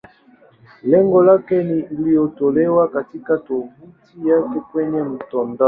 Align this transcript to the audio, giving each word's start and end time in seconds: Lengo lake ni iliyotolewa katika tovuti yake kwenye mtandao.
Lengo 0.83 1.23
lake 1.23 1.63
ni 1.63 1.79
iliyotolewa 1.79 2.87
katika 2.87 3.37
tovuti 3.37 4.29
yake 4.29 4.59
kwenye 4.71 5.03
mtandao. 5.03 5.57